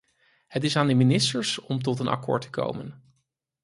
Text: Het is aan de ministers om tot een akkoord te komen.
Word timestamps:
Het 0.47 0.63
is 0.63 0.75
aan 0.75 0.87
de 0.87 0.93
ministers 0.93 1.59
om 1.59 1.81
tot 1.83 1.99
een 1.99 2.07
akkoord 2.07 2.41
te 2.41 2.49
komen. 2.49 3.13